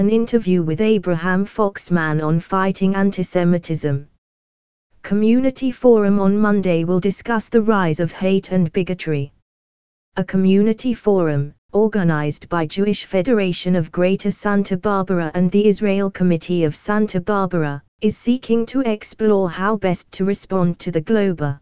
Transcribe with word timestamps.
An 0.00 0.08
interview 0.08 0.62
with 0.62 0.80
Abraham 0.80 1.44
Foxman 1.44 2.24
on 2.24 2.40
fighting 2.40 2.94
antisemitism. 2.94 4.06
Community 5.02 5.70
Forum 5.70 6.18
on 6.18 6.38
Monday 6.38 6.84
will 6.84 7.00
discuss 7.00 7.50
the 7.50 7.60
rise 7.60 8.00
of 8.00 8.10
hate 8.10 8.50
and 8.50 8.72
bigotry. 8.72 9.34
A 10.16 10.24
community 10.24 10.94
forum, 10.94 11.52
organized 11.74 12.48
by 12.48 12.64
Jewish 12.64 13.04
Federation 13.04 13.76
of 13.76 13.92
Greater 13.92 14.30
Santa 14.30 14.78
Barbara 14.78 15.30
and 15.34 15.50
the 15.50 15.66
Israel 15.66 16.10
Committee 16.10 16.64
of 16.64 16.74
Santa 16.74 17.20
Barbara, 17.20 17.82
is 18.00 18.16
seeking 18.16 18.64
to 18.64 18.80
explore 18.80 19.50
how 19.50 19.76
best 19.76 20.10
to 20.12 20.24
respond 20.24 20.78
to 20.78 20.90
the 20.90 21.02
global. 21.02 21.60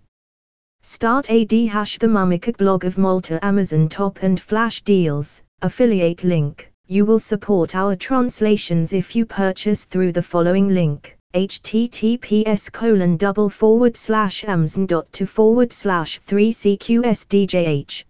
Start 0.82 1.28
AD 1.28 1.50
hash 1.50 1.98
the 1.98 2.06
Mummica 2.06 2.56
blog 2.56 2.84
of 2.84 2.98
Malta 2.98 3.44
Amazon 3.44 3.88
top 3.88 4.22
and 4.22 4.38
flash 4.38 4.82
deals, 4.82 5.42
affiliate 5.60 6.22
link. 6.22 6.70
You 6.90 7.04
will 7.04 7.20
support 7.20 7.74
our 7.74 7.96
translations 7.96 8.94
if 8.94 9.14
you 9.14 9.26
purchase 9.26 9.84
through 9.84 10.12
the 10.12 10.22
following 10.22 10.68
link 10.68 11.18
https 11.34 12.72
colon 12.72 13.18
double 13.18 13.50
forward 13.50 13.94
slash 13.94 14.42
amazon 14.44 14.86
dot 14.86 15.12
to 15.12 15.26
forward 15.26 15.70
slash 15.70 16.18
3cqsdjh 16.20 18.04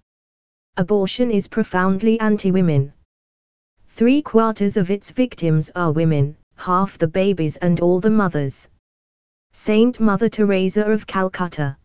Abortion 0.78 1.30
is 1.30 1.48
profoundly 1.48 2.20
anti-women. 2.20 2.92
Three 3.88 4.24
quarters 4.24 4.78
of 4.78 4.90
its 4.90 5.12
victims 5.12 5.70
are 5.76 5.92
women, 5.92 6.38
half 6.62 6.98
the 7.00 7.08
babies 7.08 7.58
and 7.58 7.80
all 7.80 8.00
the 8.00 8.10
mothers. 8.10 8.70
Saint 9.52 10.00
Mother 10.00 10.30
Teresa 10.30 10.86
of 10.86 11.08
Calcutta. 11.08 11.76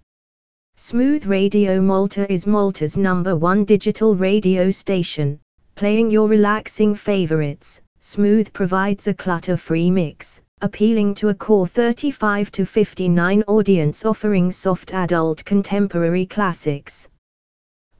Smooth 0.76 1.24
Radio 1.24 1.80
Malta 1.80 2.30
is 2.30 2.46
Malta's 2.46 2.94
number 2.94 3.34
one 3.34 3.64
digital 3.64 4.14
radio 4.14 4.70
station, 4.70 5.40
playing 5.76 6.10
your 6.10 6.28
relaxing 6.28 6.94
favorites. 6.94 7.80
Smooth 8.00 8.52
provides 8.52 9.08
a 9.08 9.14
clutter-free 9.14 9.90
mix, 9.90 10.42
appealing 10.60 11.14
to 11.14 11.30
a 11.30 11.34
core 11.34 11.66
35 11.66 12.50
to 12.50 12.66
59 12.66 13.44
audience 13.46 14.04
offering 14.04 14.50
soft 14.52 14.92
adult 14.92 15.42
contemporary 15.46 16.26
classics. 16.26 17.08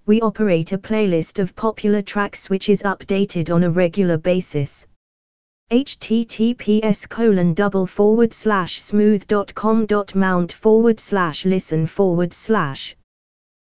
We 0.05 0.21
operate 0.21 0.73
a 0.73 0.79
playlist 0.79 1.39
of 1.39 1.57
popular 1.57 2.03
tracks 2.03 2.51
which 2.51 2.69
is 2.69 2.83
updated 2.83 3.53
on 3.53 3.65
a 3.65 3.71
regular 3.71 4.19
basis. 4.19 4.87
Https 5.73 7.09
colon 7.09 7.55
double 7.55 7.87
forward 7.87 8.33
slash 8.33 8.81
smooth.com 8.81 9.87
dot 9.87 10.15
mount 10.15 10.53
forward 10.53 11.01
slash 11.01 11.45
listen 11.45 11.87
forward 11.87 12.33
slash 12.33 12.97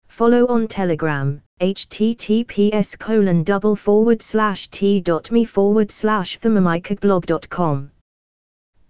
follow 0.08 0.47
on 0.47 0.66
telegram 0.66 1.42
https 1.62 2.98
colon 2.98 3.44
double 3.44 3.76
forward 3.76 4.20
slash 4.20 4.69
t.me 4.70 5.44
forward 5.44 5.92
slash 5.92 6.41
thermomicblog.com. 6.41 7.92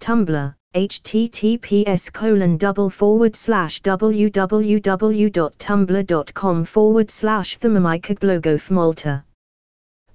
Tumblr, 0.01 0.55
https 0.75 2.11
colon 2.13 2.57
double 2.57 2.89
forward 2.89 3.37
slash 3.37 3.83
www.tumblr.com 3.83 6.65
forward 6.65 7.11
slash 7.11 7.59
thermomicblog 7.59 8.71
Malta. 8.71 9.23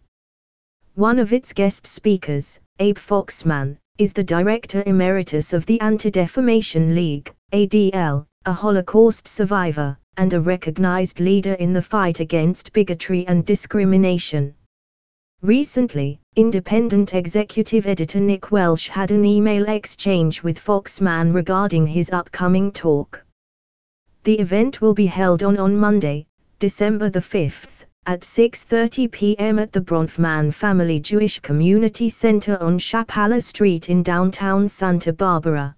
One 0.95 1.19
of 1.19 1.33
its 1.33 1.53
guest 1.53 1.85
speakers, 1.85 2.59
Abe 2.79 2.97
Foxman, 2.97 3.77
is 3.99 4.13
the 4.13 4.23
Director 4.23 4.81
Emeritus 4.85 5.53
of 5.53 5.67
the 5.67 5.79
Anti-Defamation 5.81 6.95
League, 6.95 7.31
ADL, 7.53 8.25
a 8.45 8.53
Holocaust 8.53 9.27
survivor, 9.27 9.99
and 10.17 10.33
a 10.33 10.41
recognized 10.41 11.19
leader 11.19 11.53
in 11.53 11.73
the 11.73 11.81
fight 11.81 12.19
against 12.19 12.73
bigotry 12.73 13.27
and 13.27 13.45
discrimination. 13.45 14.55
Recently, 15.43 16.19
independent 16.35 17.15
executive 17.15 17.87
editor 17.87 18.19
Nick 18.19 18.51
Welsh 18.51 18.89
had 18.89 19.09
an 19.09 19.25
email 19.25 19.67
exchange 19.69 20.43
with 20.43 20.59
Foxman 20.59 21.33
regarding 21.33 21.87
his 21.87 22.11
upcoming 22.11 22.71
talk. 22.71 23.25
The 24.23 24.37
event 24.37 24.81
will 24.81 24.93
be 24.93 25.07
held 25.07 25.41
on 25.41 25.57
on 25.57 25.75
Monday, 25.75 26.27
December 26.59 27.09
the 27.09 27.21
5th 27.21 27.85
at 28.05 28.21
6.30 28.21 29.11
p.m. 29.11 29.57
at 29.57 29.71
the 29.71 29.81
Bronfman 29.81 30.53
Family 30.53 30.99
Jewish 30.99 31.39
Community 31.39 32.09
Center 32.09 32.61
on 32.61 32.77
Chapala 32.77 33.41
Street 33.41 33.89
in 33.89 34.03
downtown 34.03 34.67
Santa 34.67 35.11
Barbara. 35.11 35.75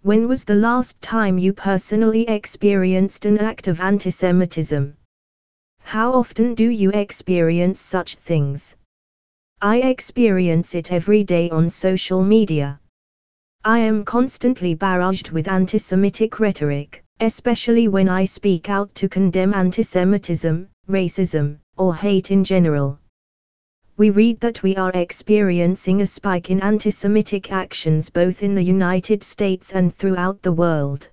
When 0.00 0.28
was 0.28 0.44
the 0.44 0.54
last 0.54 0.98
time 1.02 1.36
you 1.36 1.52
personally 1.52 2.26
experienced 2.26 3.26
an 3.26 3.36
act 3.36 3.68
of 3.68 3.80
antisemitism? 3.80 4.94
How 5.84 6.12
often 6.12 6.54
do 6.54 6.68
you 6.68 6.90
experience 6.90 7.80
such 7.80 8.16
things? 8.16 8.76
I 9.60 9.82
experience 9.82 10.74
it 10.74 10.90
every 10.90 11.22
day 11.22 11.50
on 11.50 11.68
social 11.68 12.24
media. 12.24 12.80
I 13.64 13.78
am 13.78 14.04
constantly 14.04 14.74
barraged 14.74 15.30
with 15.30 15.46
anti-Semitic 15.46 16.40
rhetoric, 16.40 17.04
especially 17.20 17.86
when 17.86 18.08
I 18.08 18.24
speak 18.24 18.68
out 18.68 18.92
to 18.96 19.08
condemn 19.08 19.54
anti 19.54 19.84
Semitism, 19.84 20.68
racism, 20.88 21.58
or 21.76 21.94
hate 21.94 22.32
in 22.32 22.42
general. 22.42 22.98
We 23.96 24.10
read 24.10 24.40
that 24.40 24.64
we 24.64 24.74
are 24.74 24.90
experiencing 24.92 26.00
a 26.00 26.06
spike 26.06 26.50
in 26.50 26.60
anti-Semitic 26.60 27.52
actions 27.52 28.10
both 28.10 28.42
in 28.42 28.56
the 28.56 28.64
United 28.64 29.22
States 29.22 29.72
and 29.72 29.94
throughout 29.94 30.42
the 30.42 30.50
world. 30.50 31.08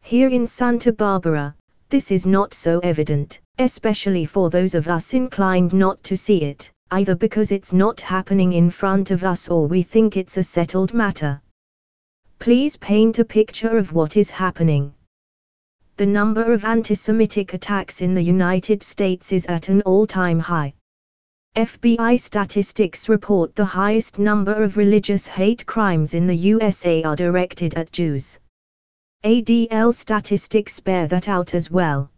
Here 0.00 0.30
in 0.30 0.46
Santa 0.46 0.92
Barbara, 0.92 1.54
this 1.88 2.10
is 2.10 2.26
not 2.26 2.54
so 2.54 2.78
evident, 2.80 3.40
especially 3.58 4.24
for 4.24 4.50
those 4.50 4.74
of 4.74 4.88
us 4.88 5.14
inclined 5.14 5.72
not 5.72 6.02
to 6.04 6.16
see 6.16 6.42
it, 6.42 6.70
either 6.90 7.14
because 7.14 7.52
it's 7.52 7.72
not 7.72 8.00
happening 8.00 8.52
in 8.52 8.70
front 8.70 9.10
of 9.10 9.24
us 9.24 9.48
or 9.48 9.66
we 9.66 9.82
think 9.82 10.16
it's 10.16 10.36
a 10.36 10.42
settled 10.42 10.94
matter. 10.94 11.40
Please 12.38 12.76
paint 12.76 13.18
a 13.18 13.24
picture 13.24 13.76
of 13.76 13.92
what 13.92 14.16
is 14.16 14.30
happening 14.30 14.94
the 15.98 16.06
number 16.06 16.52
of 16.52 16.64
anti-Semitic 16.64 17.54
attacks 17.54 18.02
in 18.02 18.14
the 18.14 18.22
United 18.22 18.84
States 18.84 19.32
is 19.32 19.44
at 19.46 19.68
an 19.68 19.82
all-time 19.82 20.38
high. 20.38 20.72
FBI 21.56 22.20
statistics 22.20 23.08
report 23.08 23.56
the 23.56 23.64
highest 23.64 24.16
number 24.16 24.62
of 24.62 24.76
religious 24.76 25.26
hate 25.26 25.66
crimes 25.66 26.14
in 26.14 26.28
the 26.28 26.36
USA 26.36 27.02
are 27.02 27.16
directed 27.16 27.74
at 27.74 27.90
Jews. 27.90 28.38
ADL 29.24 29.92
statistics 29.92 30.78
bear 30.78 31.08
that 31.08 31.28
out 31.28 31.52
as 31.52 31.72
well. 31.72 32.08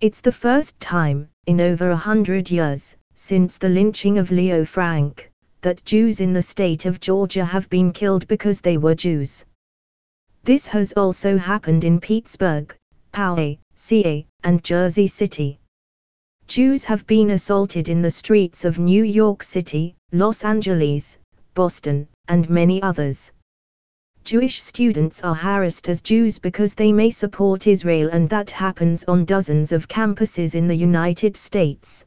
It's 0.00 0.22
the 0.22 0.32
first 0.32 0.80
time, 0.80 1.28
in 1.46 1.60
over 1.60 1.90
a 1.90 1.96
hundred 1.96 2.50
years, 2.50 2.96
since 3.14 3.58
the 3.58 3.68
lynching 3.68 4.16
of 4.16 4.30
Leo 4.30 4.64
Frank, 4.64 5.30
that 5.60 5.84
Jews 5.84 6.20
in 6.20 6.32
the 6.32 6.40
state 6.40 6.86
of 6.86 6.98
Georgia 6.98 7.44
have 7.44 7.68
been 7.68 7.92
killed 7.92 8.26
because 8.26 8.62
they 8.62 8.78
were 8.78 8.94
Jews. 8.94 9.44
This 10.44 10.66
has 10.66 10.94
also 10.94 11.36
happened 11.36 11.84
in 11.84 12.00
Pittsburgh, 12.00 12.74
Poway, 13.12 13.58
CA, 13.74 14.26
and 14.42 14.64
Jersey 14.64 15.08
City. 15.08 15.60
Jews 16.46 16.84
have 16.84 17.06
been 17.06 17.30
assaulted 17.30 17.90
in 17.90 18.00
the 18.00 18.10
streets 18.10 18.64
of 18.64 18.78
New 18.78 19.04
York 19.04 19.42
City, 19.42 19.94
Los 20.10 20.42
Angeles, 20.42 21.18
Boston, 21.52 22.08
and 22.28 22.48
many 22.48 22.82
others. 22.82 23.30
Jewish 24.24 24.62
students 24.62 25.22
are 25.22 25.34
harassed 25.34 25.86
as 25.86 26.00
Jews 26.00 26.38
because 26.38 26.74
they 26.74 26.92
may 26.92 27.10
support 27.10 27.66
Israel 27.66 28.08
and 28.10 28.26
that 28.30 28.48
happens 28.50 29.04
on 29.04 29.26
dozens 29.26 29.70
of 29.70 29.86
campuses 29.86 30.54
in 30.54 30.66
the 30.66 30.74
United 30.74 31.36
States. 31.36 32.06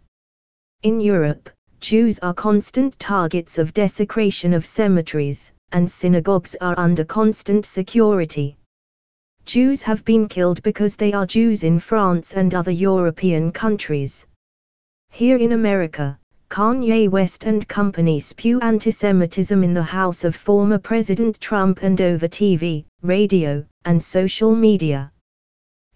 In 0.81 0.99
Europe, 0.99 1.47
Jews 1.79 2.17
are 2.19 2.33
constant 2.33 2.97
targets 2.97 3.59
of 3.59 3.71
desecration 3.71 4.55
of 4.55 4.65
cemeteries, 4.65 5.53
and 5.71 5.87
synagogues 5.87 6.55
are 6.59 6.73
under 6.79 7.05
constant 7.05 7.67
security. 7.67 8.57
Jews 9.45 9.83
have 9.83 10.03
been 10.03 10.27
killed 10.27 10.63
because 10.63 10.95
they 10.95 11.13
are 11.13 11.27
Jews 11.27 11.63
in 11.63 11.77
France 11.77 12.33
and 12.33 12.55
other 12.55 12.71
European 12.71 13.51
countries. 13.51 14.25
Here 15.11 15.37
in 15.37 15.51
America, 15.51 16.17
Kanye 16.49 17.09
West 17.09 17.43
and 17.43 17.67
company 17.67 18.19
spew 18.19 18.59
antisemitism 18.61 19.63
in 19.63 19.73
the 19.73 19.83
house 19.83 20.23
of 20.23 20.35
former 20.35 20.79
President 20.79 21.39
Trump 21.39 21.83
and 21.83 22.01
over 22.01 22.27
TV, 22.27 22.85
radio, 23.01 23.65
and 23.85 24.01
social 24.01 24.55
media. 24.55 25.11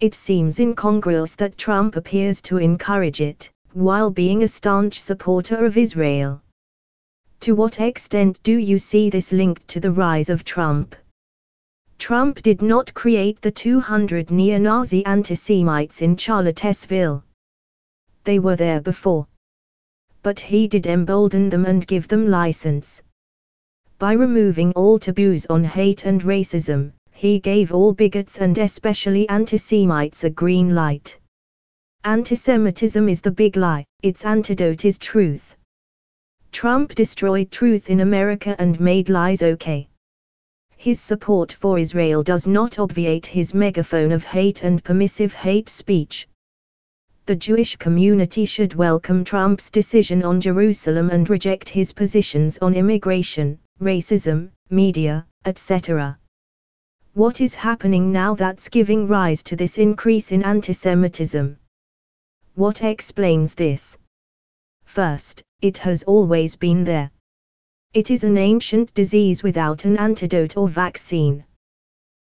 It 0.00 0.14
seems 0.14 0.60
incongruous 0.60 1.34
that 1.36 1.56
Trump 1.56 1.96
appears 1.96 2.42
to 2.42 2.58
encourage 2.58 3.20
it, 3.20 3.50
while 3.72 4.10
being 4.10 4.42
a 4.42 4.48
staunch 4.48 5.00
supporter 5.00 5.64
of 5.64 5.76
Israel. 5.76 6.42
To 7.40 7.54
what 7.54 7.80
extent 7.80 8.38
do 8.42 8.56
you 8.56 8.78
see 8.78 9.10
this 9.10 9.32
linked 9.32 9.66
to 9.68 9.80
the 9.80 9.90
rise 9.90 10.28
of 10.28 10.44
Trump? 10.44 10.94
Trump 11.98 12.42
did 12.42 12.62
not 12.62 12.92
create 12.94 13.40
the 13.40 13.50
200 13.50 14.30
neo-Nazi 14.30 15.04
anti-Semites 15.06 16.02
in 16.02 16.16
Charlottesville. 16.16 17.24
They 18.24 18.38
were 18.38 18.56
there 18.56 18.80
before 18.80 19.26
but 20.22 20.38
he 20.38 20.68
did 20.68 20.86
embolden 20.86 21.48
them 21.50 21.64
and 21.64 21.86
give 21.86 22.08
them 22.08 22.28
license. 22.28 23.02
By 23.98 24.12
removing 24.12 24.72
all 24.72 24.98
taboos 24.98 25.46
on 25.46 25.64
hate 25.64 26.06
and 26.06 26.20
racism, 26.22 26.92
he 27.12 27.38
gave 27.38 27.72
all 27.72 27.92
bigots 27.92 28.38
and 28.38 28.56
especially 28.58 29.28
anti-Semites 29.28 30.24
a 30.24 30.30
green 30.30 30.74
light. 30.74 31.18
Antisemitism 32.04 33.08
is 33.08 33.20
the 33.20 33.30
big 33.30 33.56
lie, 33.56 33.84
its 34.02 34.24
antidote 34.24 34.84
is 34.84 34.98
truth. 34.98 35.56
Trump 36.50 36.94
destroyed 36.94 37.50
truth 37.50 37.90
in 37.90 38.00
America 38.00 38.56
and 38.58 38.80
made 38.80 39.08
lies 39.08 39.42
okay. 39.42 39.88
His 40.76 41.00
support 41.00 41.52
for 41.52 41.78
Israel 41.78 42.24
does 42.24 42.46
not 42.46 42.80
obviate 42.80 43.26
his 43.26 43.54
megaphone 43.54 44.10
of 44.10 44.24
hate 44.24 44.64
and 44.64 44.82
permissive 44.82 45.32
hate 45.32 45.68
speech, 45.68 46.26
the 47.24 47.36
Jewish 47.36 47.76
community 47.76 48.44
should 48.44 48.74
welcome 48.74 49.22
Trump's 49.22 49.70
decision 49.70 50.24
on 50.24 50.40
Jerusalem 50.40 51.08
and 51.10 51.30
reject 51.30 51.68
his 51.68 51.92
positions 51.92 52.58
on 52.58 52.74
immigration, 52.74 53.60
racism, 53.80 54.50
media, 54.70 55.24
etc. 55.44 56.18
What 57.14 57.40
is 57.40 57.54
happening 57.54 58.10
now 58.10 58.34
that's 58.34 58.68
giving 58.68 59.06
rise 59.06 59.44
to 59.44 59.54
this 59.54 59.78
increase 59.78 60.32
in 60.32 60.42
antisemitism? 60.42 61.58
What 62.54 62.82
explains 62.82 63.54
this? 63.54 63.96
First, 64.84 65.44
it 65.60 65.78
has 65.78 66.02
always 66.02 66.56
been 66.56 66.82
there. 66.82 67.12
It 67.94 68.10
is 68.10 68.24
an 68.24 68.36
ancient 68.36 68.94
disease 68.94 69.44
without 69.44 69.84
an 69.84 69.96
antidote 69.96 70.56
or 70.56 70.66
vaccine. 70.66 71.44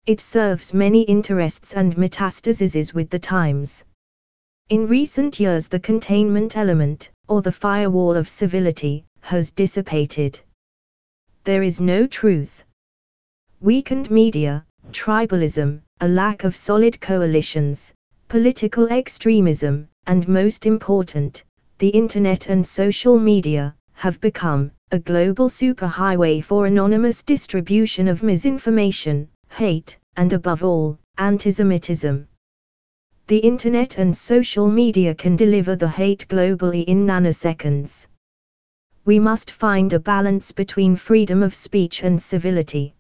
It 0.07 0.21
serves 0.21 0.73
many 0.73 1.03
interests 1.03 1.73
and 1.75 1.95
metastases 1.95 2.95
with 2.95 3.11
the 3.11 3.19
times. 3.19 3.85
In 4.69 4.85
recent 4.85 5.39
years 5.39 5.69
the 5.69 5.79
containment 5.79 6.57
element, 6.57 7.09
or 7.29 7.41
the 7.41 7.53
firewall 7.53 8.17
of 8.17 8.27
civility, 8.27 9.05
has 9.21 9.51
dissipated. 9.51 10.41
There 11.45 11.63
is 11.63 11.79
no 11.79 12.05
truth. 12.05 12.65
Weakened 13.61 14.11
media, 14.11 14.65
tribalism, 14.91 15.83
a 16.01 16.07
lack 16.09 16.43
of 16.43 16.57
solid 16.57 16.99
coalitions, 16.99 17.93
political 18.27 18.89
extremism, 18.89 19.87
and 20.05 20.27
most 20.27 20.65
important, 20.65 21.45
the 21.77 21.87
internet 21.87 22.49
and 22.49 22.67
social 22.67 23.17
media, 23.17 23.73
have 23.93 24.19
become 24.19 24.71
a 24.91 24.99
global 24.99 25.47
superhighway 25.47 26.43
for 26.43 26.65
anonymous 26.65 27.23
distribution 27.23 28.09
of 28.09 28.21
misinformation, 28.21 29.29
hate, 29.49 29.97
and 30.17 30.33
above 30.33 30.61
all, 30.61 30.99
antisemitism. 31.17 32.27
The 33.27 33.39
internet 33.39 33.97
and 33.97 34.15
social 34.15 34.69
media 34.69 35.13
can 35.13 35.35
deliver 35.35 35.75
the 35.75 35.89
hate 35.89 36.25
globally 36.29 36.85
in 36.85 37.06
nanoseconds. 37.06 38.07
We 39.03 39.19
must 39.19 39.51
find 39.51 39.91
a 39.91 40.00
balance 40.00 40.53
between 40.53 40.95
freedom 40.95 41.44
of 41.44 41.53
speech 41.53 42.03
and 42.03 42.21
civility. 42.21 42.95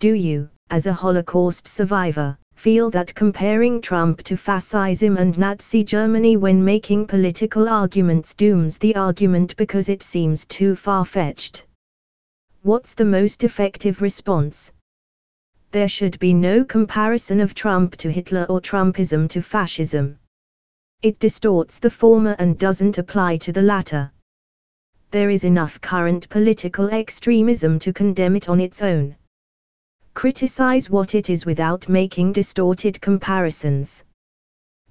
Do 0.00 0.12
you, 0.12 0.48
as 0.70 0.86
a 0.86 0.92
Holocaust 0.92 1.68
survivor, 1.68 2.36
feel 2.56 2.90
that 2.90 3.14
comparing 3.14 3.80
Trump 3.80 4.24
to 4.24 4.36
fascism 4.36 5.16
and 5.16 5.38
Nazi 5.38 5.84
Germany 5.84 6.36
when 6.36 6.64
making 6.64 7.06
political 7.06 7.68
arguments 7.68 8.34
dooms 8.34 8.76
the 8.78 8.96
argument 8.96 9.54
because 9.56 9.88
it 9.88 10.02
seems 10.02 10.46
too 10.46 10.74
far 10.74 11.04
fetched? 11.04 11.64
What's 12.62 12.92
the 12.92 13.04
most 13.04 13.44
effective 13.44 14.02
response? 14.02 14.72
There 15.70 15.88
should 15.88 16.18
be 16.18 16.32
no 16.32 16.64
comparison 16.64 17.40
of 17.40 17.52
Trump 17.52 17.94
to 17.96 18.10
Hitler 18.10 18.46
or 18.48 18.60
Trumpism 18.60 19.28
to 19.28 19.42
fascism. 19.42 20.18
It 21.02 21.18
distorts 21.18 21.78
the 21.78 21.90
former 21.90 22.34
and 22.38 22.58
doesn't 22.58 22.96
apply 22.96 23.36
to 23.38 23.52
the 23.52 23.62
latter. 23.62 24.10
There 25.10 25.30
is 25.30 25.44
enough 25.44 25.80
current 25.80 26.28
political 26.28 26.88
extremism 26.88 27.78
to 27.80 27.92
condemn 27.92 28.34
it 28.34 28.48
on 28.48 28.60
its 28.60 28.80
own. 28.82 29.16
Criticize 30.14 30.90
what 30.90 31.14
it 31.14 31.30
is 31.30 31.46
without 31.46 31.88
making 31.88 32.32
distorted 32.32 33.00
comparisons. 33.00 34.04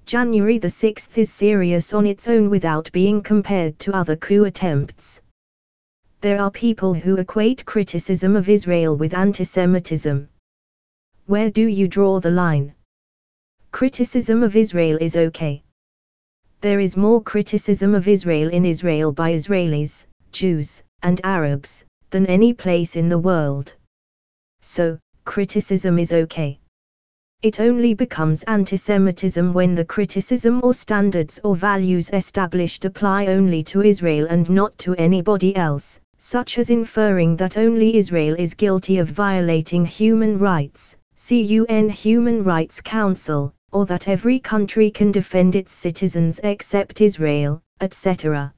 January 0.06 0.58
the 0.58 0.68
6th 0.68 1.18
is 1.18 1.30
serious 1.30 1.92
on 1.92 2.06
its 2.06 2.26
own 2.28 2.48
without 2.48 2.90
being 2.92 3.20
compared 3.20 3.78
to 3.80 3.94
other 3.94 4.16
coup 4.16 4.44
attempts. 4.44 5.20
There 6.20 6.40
are 6.40 6.50
people 6.50 6.94
who 6.94 7.16
equate 7.16 7.66
criticism 7.66 8.36
of 8.36 8.48
Israel 8.48 8.96
with 8.96 9.12
antisemitism. 9.12 10.28
Where 11.28 11.50
do 11.50 11.66
you 11.66 11.88
draw 11.88 12.20
the 12.20 12.30
line? 12.30 12.72
Criticism 13.70 14.42
of 14.42 14.56
Israel 14.56 14.96
is 14.98 15.14
okay. 15.14 15.62
There 16.62 16.80
is 16.80 16.96
more 16.96 17.20
criticism 17.22 17.94
of 17.94 18.08
Israel 18.08 18.48
in 18.48 18.64
Israel 18.64 19.12
by 19.12 19.32
Israelis, 19.34 20.06
Jews, 20.32 20.82
and 21.02 21.20
Arabs, 21.24 21.84
than 22.08 22.24
any 22.24 22.54
place 22.54 22.96
in 22.96 23.10
the 23.10 23.18
world. 23.18 23.74
So, 24.62 24.98
criticism 25.26 25.98
is 25.98 26.14
okay. 26.14 26.60
It 27.42 27.60
only 27.60 27.92
becomes 27.92 28.42
antisemitism 28.44 29.52
when 29.52 29.74
the 29.74 29.84
criticism 29.84 30.60
or 30.64 30.72
standards 30.72 31.38
or 31.44 31.54
values 31.54 32.08
established 32.10 32.86
apply 32.86 33.26
only 33.26 33.62
to 33.64 33.82
Israel 33.82 34.28
and 34.30 34.48
not 34.48 34.78
to 34.78 34.94
anybody 34.94 35.54
else, 35.54 36.00
such 36.16 36.56
as 36.56 36.70
inferring 36.70 37.36
that 37.36 37.58
only 37.58 37.96
Israel 37.98 38.34
is 38.38 38.54
guilty 38.54 38.96
of 38.96 39.08
violating 39.08 39.84
human 39.84 40.38
rights, 40.38 40.96
UN 41.36 41.90
Human 41.90 42.42
Rights 42.42 42.80
Council, 42.80 43.52
or 43.70 43.84
that 43.86 44.08
every 44.08 44.40
country 44.40 44.90
can 44.90 45.12
defend 45.12 45.54
its 45.54 45.70
citizens 45.72 46.40
except 46.42 47.02
Israel, 47.02 47.60
etc. 47.80 48.54